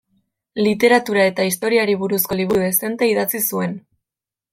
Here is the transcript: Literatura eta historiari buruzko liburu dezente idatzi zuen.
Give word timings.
Literatura 0.67 1.25
eta 1.31 1.45
historiari 1.49 1.95
buruzko 2.05 2.39
liburu 2.39 2.63
dezente 2.65 3.11
idatzi 3.11 3.43
zuen. 3.51 3.77